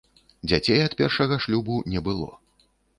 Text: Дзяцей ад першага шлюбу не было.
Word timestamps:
Дзяцей 0.49 0.81
ад 0.87 0.97
першага 1.03 1.39
шлюбу 1.47 1.81
не 1.95 2.05
было. 2.09 2.31